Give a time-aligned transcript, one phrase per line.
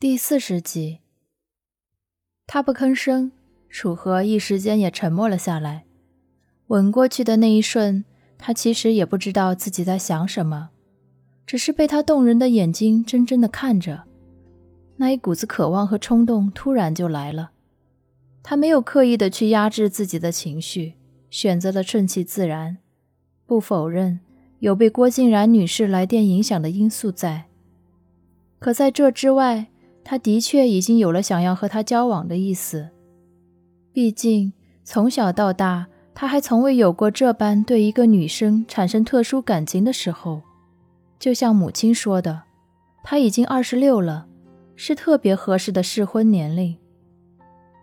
[0.00, 1.00] 第四十集，
[2.46, 3.32] 他不吭声，
[3.68, 5.86] 楚河一时间也沉默了下来。
[6.68, 8.04] 吻过去的那一瞬，
[8.38, 10.70] 他其实也不知道自己在想什么，
[11.44, 14.04] 只是被他动人的眼睛真真的看着，
[14.98, 17.50] 那一股子渴望和冲动突然就来了。
[18.44, 20.94] 他没有刻意的去压制自己的情绪，
[21.28, 22.78] 选择了顺其自然。
[23.46, 24.20] 不否认
[24.60, 27.48] 有被郭静然女士来电影响的因素在，
[28.60, 29.66] 可在这之外。
[30.10, 32.88] 他的确已经有了想要和他交往的意思，
[33.92, 40.40] 毕竟从小到大，他还从未有过这般对一个女生产生特殊感情的时候。
[41.18, 42.44] 就像母亲说的，
[43.04, 44.26] 他已经二十六了，
[44.76, 46.78] 是特别合适的适婚年龄。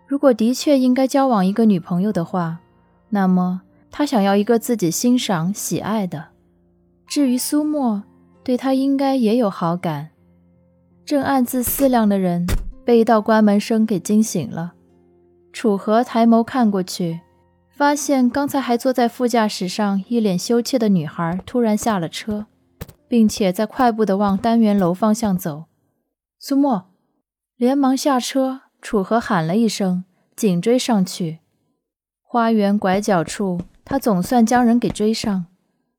[0.08, 2.58] 如果的确应该交往一个女朋友的话，
[3.10, 3.62] 那么
[3.92, 6.30] 他想要一个自己欣赏、喜爱的。
[7.06, 8.02] 至于苏沫，
[8.42, 10.08] 对他应该也有好感。
[11.06, 12.44] 正暗自思量的人
[12.84, 14.74] 被一道关门声给惊醒了。
[15.52, 17.20] 楚河抬眸看过去，
[17.70, 22.46] 发现刚才还坐在副驾驶上一脸羞怯的女孩突然下了车，
[23.06, 25.66] 并且在快步的往单元楼方向走。
[26.40, 26.86] 苏沫
[27.54, 31.38] 连忙下车，楚河喊了一声，紧追上去。
[32.20, 35.46] 花园拐角处，他总算将人给追上，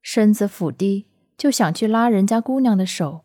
[0.02, 3.22] 身子俯低，就想去拉人家姑娘的手，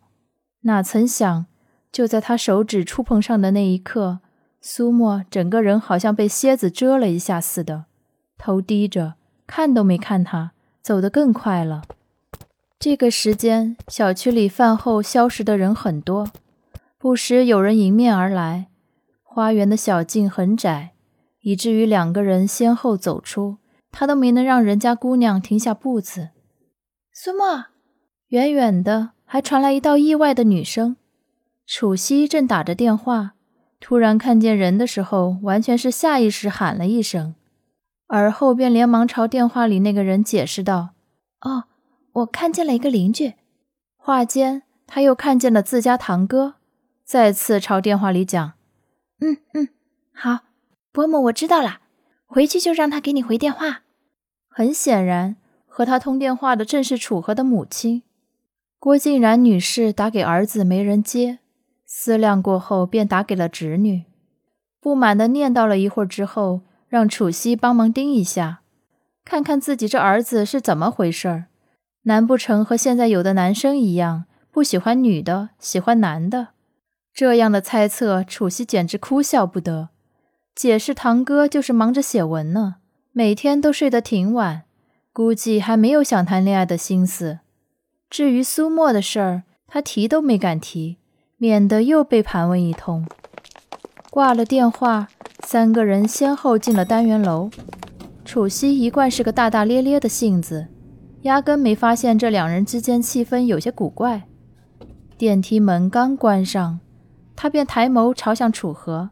[0.61, 1.47] 哪曾想。
[1.93, 4.21] 就在他手指触碰上的那一刻，
[4.63, 7.85] 苏沫整个人好像被蝎子蛰了一下似的，
[8.39, 9.15] 头低着，
[9.47, 11.83] 看都没看他，走得更快了。
[12.79, 16.31] 这个时间，小区里饭后消食的人很多，
[16.99, 18.69] 不时有人迎面而来。
[19.23, 20.93] 花园的小径很窄，
[21.43, 23.59] 以至于两个人先后走出，
[23.91, 26.31] 他都没能让人家姑娘停下步子。
[27.13, 27.67] 苏沫，
[28.29, 30.97] 远远的还传来一道意外的女声。
[31.67, 33.33] 楚西正打着电话，
[33.81, 37.35] 突然看见人的时候，完全是下意识喊了一声，
[38.09, 40.91] 而后便连忙朝电话里那个人解释道
[41.41, 41.65] ：“哦，
[42.13, 43.35] 我看见了一个邻居。”
[43.97, 46.57] 话间，他又看见了自家堂哥，
[47.05, 48.53] 再次朝电话里讲
[49.23, 49.69] ：“嗯嗯，
[50.13, 50.41] 好，
[50.93, 51.81] 伯母，我知道了，
[52.27, 53.83] 回去就让他给你回电话。”
[54.51, 58.03] 很显然，和他通电话的正是楚河的母亲
[58.79, 61.39] 郭静然女士，打给儿子没人接。
[61.95, 64.05] 思量过后，便打给了侄女，
[64.81, 68.63] 不满地念叨了一会儿之后，让楚西帮忙盯一下，
[69.27, 71.45] 看看自己这儿子是怎么回事儿。
[72.05, 76.49] 难不成和现在有的男生一样，不喜欢女的，喜欢男的？
[77.13, 79.91] 这样的猜测，楚西简直哭笑不得。
[80.55, 82.77] 解释堂哥就是忙着写文呢，
[83.13, 84.63] 每天都睡得挺晚，
[85.13, 87.41] 估计还没有想谈恋爱的心思。
[88.09, 90.97] 至于苏沫的事儿，他提都没敢提。
[91.43, 93.05] 免得又被盘问一通。
[94.13, 95.09] 挂了电话，
[95.43, 97.51] 三个人先后进了单元楼。
[98.25, 100.69] 楚西一贯是个大大咧咧的性子，
[101.23, 104.23] 压根没发现这两人之间气氛有些古怪。
[105.19, 106.79] 电梯门刚关上，
[107.35, 109.11] 他便抬眸朝向楚河：“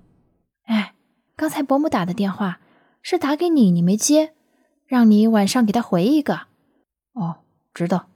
[0.66, 0.94] 哎，
[1.34, 2.60] 刚才伯母打的电话
[3.02, 4.34] 是打给你，你没接，
[4.86, 6.42] 让你晚上给他回一个。
[7.14, 7.38] ”“哦，
[7.74, 8.06] 知道。”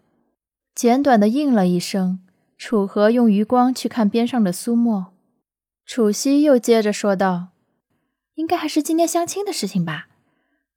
[0.72, 2.20] 简短的应了一声。
[2.56, 5.12] 楚河用余光去看边上的苏沫，
[5.84, 7.48] 楚西又接着说道
[8.36, 10.06] ：“应该还是今天相亲的事情吧？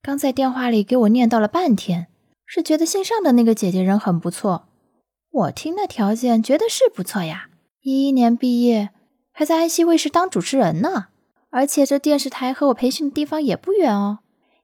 [0.01, 2.07] 刚在电话里给我念叨了半天，
[2.45, 4.67] 是觉得姓尚的那个姐姐人很不错。
[5.29, 7.49] 我听那条件觉得是不错呀，
[7.81, 8.89] 一一年毕业，
[9.31, 11.07] 还在安溪卫视当主持人呢，
[11.51, 14.19] 而且这电视台和我培训的地方也不远哦。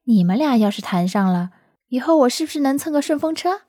[0.06, 1.52] 你们俩要是谈上了，
[1.90, 3.62] 以后我是不是能蹭个顺风车？”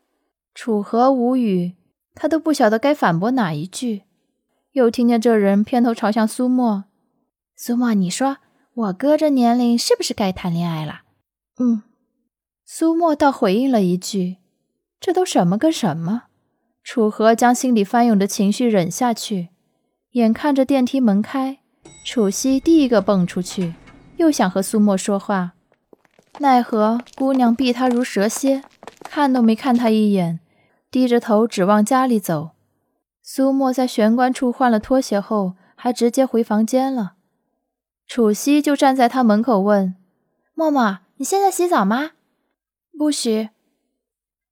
[0.54, 1.74] 楚河无语。
[2.14, 4.02] 他都不晓得该反驳哪一句，
[4.72, 6.84] 又听见这人偏头朝向苏沫。
[7.56, 8.38] 苏沫，你说
[8.74, 11.02] 我哥这年龄是不是该谈恋爱了？
[11.58, 11.82] 嗯。
[12.66, 14.38] 苏沫倒回应了一句
[14.98, 16.24] ：“这都什么跟什么？”
[16.82, 19.48] 楚河将心里翻涌的情绪忍下去，
[20.12, 21.58] 眼看着电梯门开，
[22.06, 23.74] 楚西第一个蹦出去，
[24.16, 25.52] 又想和苏沫说话，
[26.38, 28.62] 奈何姑娘避他如蛇蝎，
[29.02, 30.40] 看都没看他一眼。
[30.94, 32.52] 低着头指望家里走，
[33.20, 37.14] 苏沫在玄关处换了拖鞋后，还直接回房间了。
[38.06, 39.96] 楚西就站在他门口问
[40.54, 42.12] ：“沫沫，你现在洗澡吗
[42.96, 43.50] ？”“不洗。”“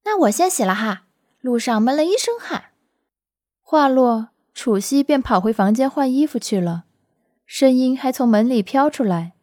[0.04, 1.04] 那我先洗了哈，
[1.40, 2.70] 路上闷了一身汗。”
[3.62, 6.86] 话落，楚西便跑回房间换衣服去了，
[7.46, 9.34] 声音还从门里飘出来：“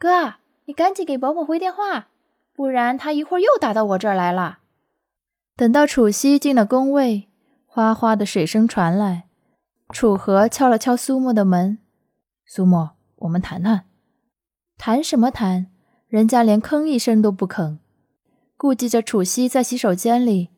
[0.00, 2.08] 哥，你赶紧给伯母回电话，
[2.54, 4.60] 不然他一会儿又打到我这儿来了。”
[5.56, 7.28] 等到楚西进了宫位，
[7.64, 9.24] 哗哗的水声传来。
[9.88, 11.78] 楚河敲了敲苏沫的门
[12.44, 13.86] ：“苏沫，我们谈谈。
[14.76, 15.68] 谈什么谈？
[16.08, 17.78] 人家连吭一声都不肯。
[18.58, 20.50] 顾忌着楚西在洗手间里，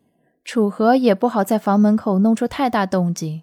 [0.45, 3.43] 楚河也不好在房门口弄出太大动静。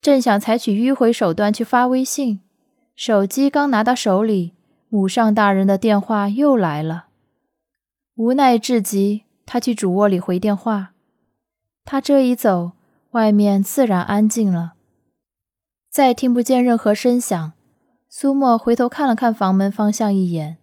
[0.00, 2.40] 正想采取迂回手段去发微信，
[2.94, 4.54] 手机刚拿到手里，
[4.88, 7.06] 母上大人的电话又来了。
[8.14, 10.92] 无奈至极，他去主卧里回电话。
[11.84, 12.72] 他这一走，
[13.10, 14.74] 外面自然安静了，
[15.90, 17.52] 再听不见任何声响。
[18.08, 20.58] 苏沫回头看了看房门方向一眼，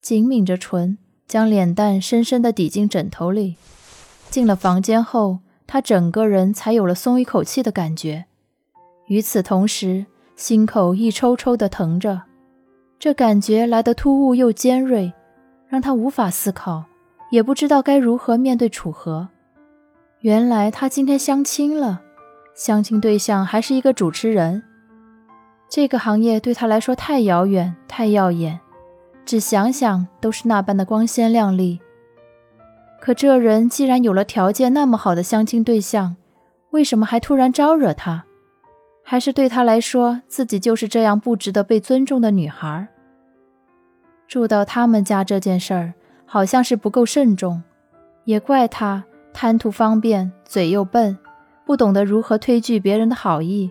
[0.00, 3.56] 紧抿着唇，将脸蛋深深地抵进枕头里。
[4.30, 8.24] 进了房间后，他整个人才有了松一口气的感觉。
[9.06, 12.22] 与此同时，心口一抽抽的疼着，
[12.98, 15.12] 这感觉来得突兀又尖锐，
[15.68, 16.84] 让他无法思考，
[17.30, 19.28] 也不知道该如何面对楚河。
[20.20, 22.02] 原来他今天相亲了，
[22.54, 24.62] 相亲对象还是一个主持人。
[25.68, 28.58] 这个行业对他来说太遥远、太耀眼，
[29.24, 31.80] 只想想都是那般的光鲜亮丽。
[33.00, 36.16] 可这人既然有了条件那么好的相亲对象，
[36.70, 38.24] 为什么还突然招惹他？
[39.04, 42.88] 还是对他来说，自己就是这样不值得被尊重的女孩。
[44.26, 45.94] 住到他们家这件事儿，
[46.30, 47.62] 好像是不够慎重，
[48.24, 49.02] 也怪他
[49.32, 51.16] 贪图方便，嘴又笨，
[51.64, 53.70] 不懂得如何推拒别人的好意。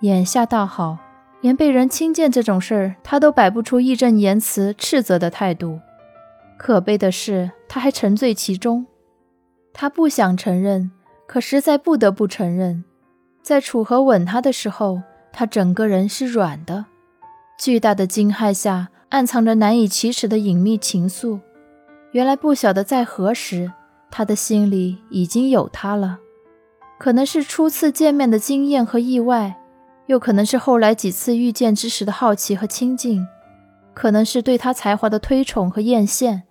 [0.00, 0.96] 眼下倒好，
[1.42, 5.78] 连被人轻贱这种事儿，他都摆不出义正言辞斥责的态度。
[6.56, 8.86] 可悲的是，他还沉醉其中。
[9.74, 10.90] 他不想承认，
[11.26, 12.82] 可实在不得不承认。
[13.42, 16.86] 在楚河吻他的时候，他整个人是软的。
[17.58, 21.40] 巨大的惊骇下，暗藏着难以启齿的隐秘情愫。
[22.12, 23.70] 原来不晓得在何时，
[24.10, 26.18] 他的心里已经有他了。
[26.98, 29.60] 可能是初次见面的惊艳和意外，
[30.06, 33.26] 又可能是后来几次遇见之时的好奇和亲近，
[33.94, 36.42] 可能是对他才华的推崇和艳羡，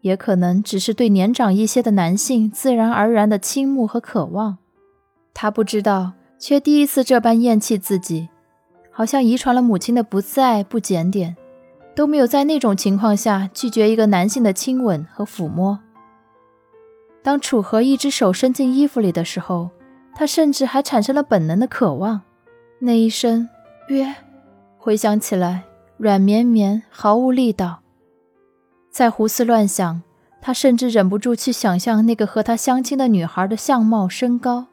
[0.00, 4.58] 也可能只是对年长一些的男性自然而然的倾慕和渴望。
[5.34, 6.12] 他不知道。
[6.42, 8.30] 却第一次这般厌弃自己，
[8.90, 11.36] 好像遗传了母亲的不自爱、不检点，
[12.00, 15.78] 都没有在那种情况下拒绝一个男性的亲吻和抚摸。
[17.22, 19.68] 当楚河一只手伸进衣服里的时候，
[20.14, 22.22] 他甚至还产生了本能的渴望。
[22.78, 23.46] 那一声
[23.88, 24.14] “约”，
[24.80, 25.64] 回想起来
[25.98, 27.80] 软绵绵，毫无力道。
[28.90, 30.00] 在胡思乱想，
[30.40, 34.68] 他甚至忍不住去想象那个和他相亲的女孩的相貌、身高。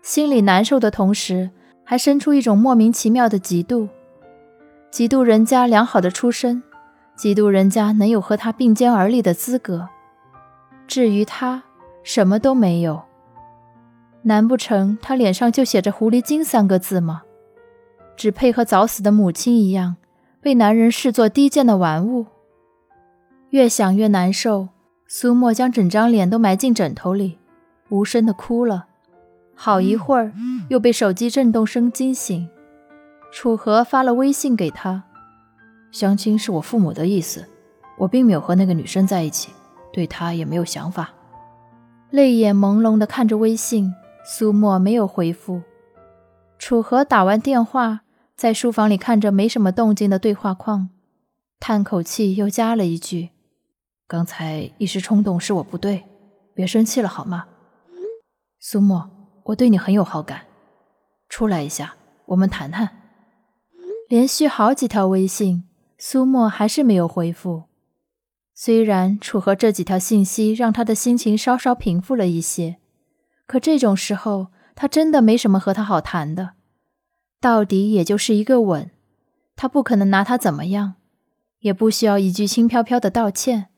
[0.00, 1.50] 心里难受的同时，
[1.82, 3.88] 还生出一种莫名其妙的嫉妒，
[4.92, 6.62] 嫉妒人家良好的出身，
[7.16, 9.88] 嫉妒人家能有和他并肩而立的资格。
[10.86, 11.62] 至于他，
[12.02, 13.00] 什么都没有。
[14.24, 17.22] 难不成他脸上就写着“狐狸精”三个字吗？
[18.18, 19.96] 只配和早死的母亲一样，
[20.42, 22.26] 被男人视作低贱的玩物。
[23.48, 24.68] 越想越难受，
[25.06, 27.38] 苏沫将整张脸都埋进枕头里，
[27.88, 28.88] 无声的哭了。
[29.54, 30.34] 好一会儿，
[30.68, 32.46] 又被手机震动声惊醒。
[33.32, 35.02] 楚河发了微信给他
[35.90, 37.48] ：“相亲是我父母的意思，
[37.98, 39.50] 我并没有和那个女生在一起，
[39.90, 41.10] 对她也没有想法。”
[42.10, 43.90] 泪眼朦胧地看着微信，
[44.22, 45.62] 苏沫没有回复。
[46.58, 48.02] 楚河打完电话，
[48.36, 50.90] 在书房里看着没什么动静的对话框，
[51.58, 53.30] 叹口气，又加了一句
[54.06, 56.04] ：“刚才一时冲动，是我不对，
[56.54, 57.46] 别生气了好吗？”
[58.60, 59.10] 苏沫。
[59.46, 60.42] 我对你很有好感，
[61.28, 61.96] 出来一下，
[62.26, 62.88] 我们谈谈。
[64.12, 65.64] 连续好几条微信，
[65.96, 67.62] 苏沫还是没有回复。
[68.54, 72.76] 虽然楚河这几条信息让他的心情稍稍平复了一些，
[73.46, 76.50] 可这种时候他真的没什么和他好谈的。
[77.40, 78.90] 到底也就是一个吻，
[79.56, 80.96] 他不可能拿他怎么样，
[81.60, 83.68] 也不需要一句轻飘飘的道歉。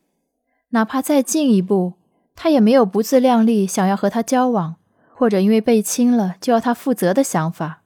[0.71, 1.93] 哪怕再进一步，
[2.35, 4.75] 他也没有不自量力想要和他交往。
[5.13, 7.83] 或者因为被亲了就要他负责的想法。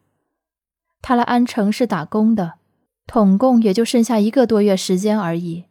[1.02, 2.56] 他来安城是打工的，
[3.08, 5.66] 统共也就剩下一个多月时间而已。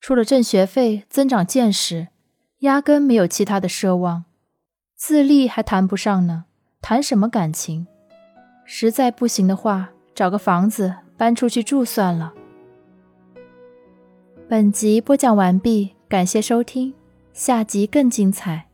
[0.00, 2.08] 除了挣学费、增长见识，
[2.60, 4.24] 压根没有其他的奢望。
[4.94, 6.44] 自立还谈不上呢，
[6.80, 7.86] 谈什么感情？
[8.64, 12.32] 实在不行的话，找个房子搬出去住算了。
[14.48, 16.94] 本集播讲完毕，感谢收听，
[17.32, 18.68] 下集更精彩。